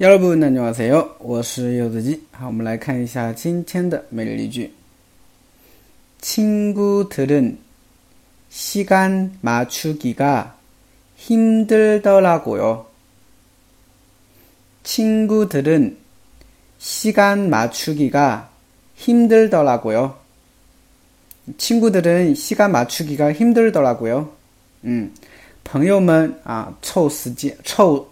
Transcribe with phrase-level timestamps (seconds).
[0.00, 1.16] 여러분 안녕하세요.
[1.20, 4.70] 我是柚子鸡.好，我们来看一下今天的每日例句.
[6.20, 7.58] 친구들은
[8.50, 10.56] 시간 맞추기가
[11.16, 12.86] 힘들더라고요.
[14.82, 15.96] 친구들은
[16.78, 18.50] 시간 맞추기가
[18.94, 20.16] 힘들더라고요.
[21.56, 24.32] 친구들은 시간 맞추기가 힘들더라고요.
[24.84, 25.14] 음,
[25.62, 28.06] 朋友们啊，凑时间凑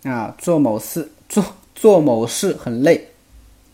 [0.03, 1.43] 啊，做某事做
[1.73, 3.07] 做某事很累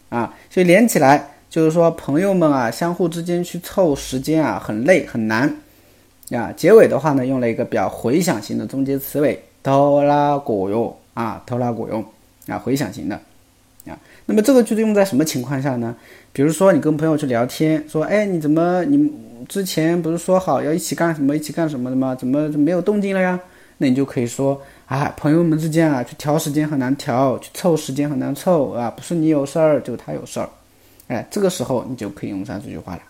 [0.09, 5.53] 啊，所以连起来就是说朋友们啊，相互之间去凑时间啊，很累很难
[6.31, 6.53] 啊。
[6.55, 12.05] 结尾的话呢，用了一个比较回响型的中间词尾더라고 요， 啊，더라고 요，
[12.47, 13.19] 啊，回响型的。
[14.25, 15.93] 那么这个句子用在什么情况下呢？
[16.31, 19.11] 比如说你跟朋友去聊天，说，哎，你怎么你
[19.49, 22.15] 之前不是说好要一起干什么，一起干什么的吗？
[22.15, 23.37] 怎么没有动静了呀？
[23.79, 30.47] 那你就可以说，啊，朋友们之间啊，去调时间很难调，去凑时间很难凑啊，不是你有事儿，就他有事儿，
[31.07, 33.01] 哎，这个时候你就可以用上这句话了，